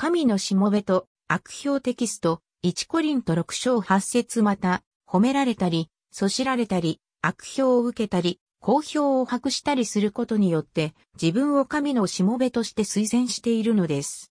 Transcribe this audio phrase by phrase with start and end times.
[0.00, 14.30] 神のしもべと悪評テキスト、1コリント6章8節また、褒められたり、そしられたり、悪評を受けたり、好評を博したりすることによって、自分を神のしもべとして推薦しているのです。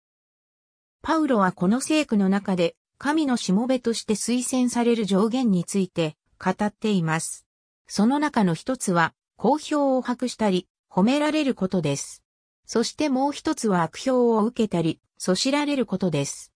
[1.02, 7.46] パウロはこの聖句の中で、神のしもべとして推薦される上限について語っています。
[7.90, 12.24] その中の一つは、好評を博したり、褒められることです。
[12.68, 16.52] そしてもう一つは悪評を受けたり、そしられることです。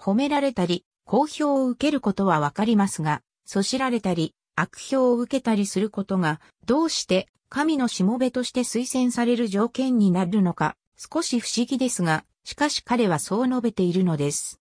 [0.00, 14.60] 褒められたり、好評を受けることはわかりますが、そしられたり、悪評を受けたりすることが、どうして神のしもべとして推薦される条件になるのか、少し不思議ですが、しかし彼はそう述べているのです。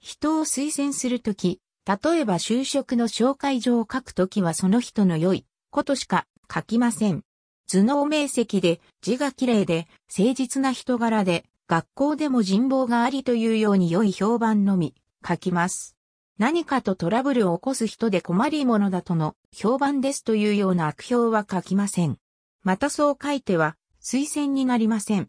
[0.00, 7.22] 人を推薦するとき、例えば就職の紹介状を書くときはその人の良いことしか書きません。
[7.70, 14.94] 頭脳明晰で字が綺麗で誠実な人柄で学校でも人望がありというように良い評判のみ
[15.26, 15.94] 書きます。
[16.38, 22.16] 何かとトラブルを起こす人で困り者だとの評判ですというような悪評は書きません。
[22.62, 25.28] またそう書いては推薦になりません。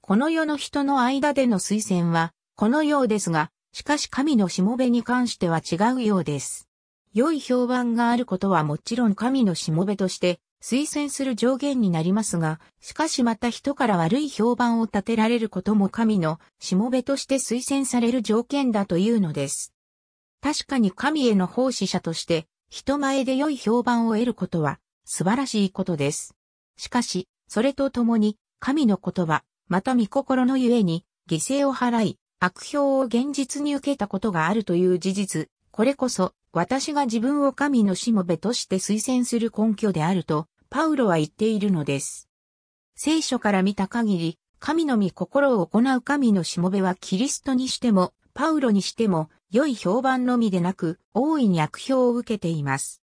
[0.00, 6.66] この世の人の間での推薦はこのようですが、しかし神のしもべに関しては違うようです。
[7.12, 19.72] 良い評判があることはもちろん神のしもべとして推薦する上限になりますが、しかしまた人から悪い評判を立てられることも神のしもべとして推薦される条件だというのです。
[20.40, 26.34] 確かに神への奉仕者として人前で良い評判を得ることは素晴らしいことです。
[26.76, 42.28] しかし、それとともに神の言葉、また御心のゆえに犠牲を払い、悪評を現実に受けたことがあるという事実、これこそ私が自分を神のしもべとして推薦する根拠であると、パウロは言っているのです。
[42.94, 53.02] 聖書から見た限り、神の御心を行う神のしもべはキリストにしても、パウロにしても、良い評判のみでなく、大いに悪評を受けています。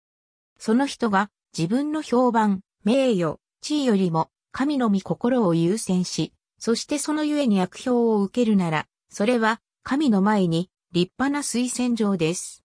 [0.58, 12.64] その人が自分の評判、名誉、地位よりも、神の御心を優先し、そしてそのゆえに悪評を受けるなら、それは神の前に立派な推薦状です。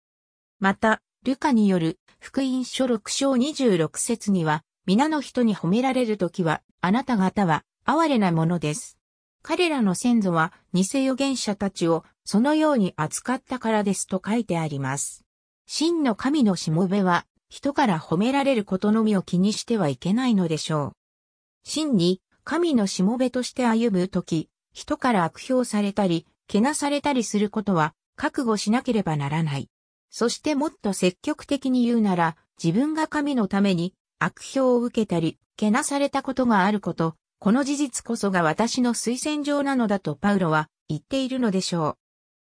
[0.59, 8.97] また、ルカによる福音書6章26節には、皆の人に褒められるときは、あなた方は哀れなものです。
[9.43, 15.25] 彼らの先祖は偽預言者たちをそのように扱ったからですと書いてあります。
[15.67, 20.93] 真の神のしもべは人から褒められることのみを気にしてはいけないのでしょう。
[21.65, 29.69] 真に神のしもべとして歩むとき、人から悪評されたり、けなされたりすることは覚悟しなければならない。
[30.11, 41.97] そしてもっと積極的に言うなら、自分が神のために悪評を受けたり、けなされたことがあること、この事実こそが私の推薦状なのだとパウロは言っているのでしょう。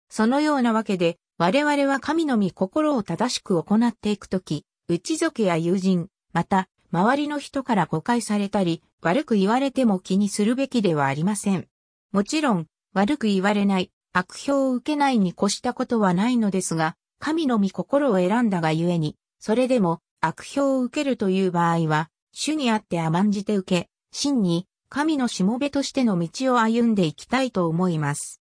[0.08, 11.68] そのようなわけで、我々は神の御心を正しく行っていくとき、内族や友人、また、周りの人から誤解されたり、悪く言われても気にするべきではありません。
[12.12, 28.40] もちろん、悪く言われない、悪評を受けないに越したことはないのですが、神の御心を選んだがゆえに、それでも悪評を受けるという場合は、主にあって甘んじて受け、真に神のしもべとしての道を歩んでいきたいと思います。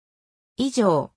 [0.58, 1.12] 以上、